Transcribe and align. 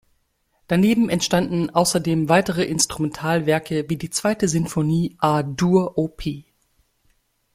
Daneben 0.67 1.09
entstanden 1.09 1.69
außerdem 1.69 2.27
weitere 2.27 2.63
Instrumentalwerke 2.65 3.87
wie 3.87 3.97
die 3.97 4.09
zweite 4.09 4.47
Sinfonie 4.47 5.13
A-Dur 5.19 5.95
op. 5.95 6.23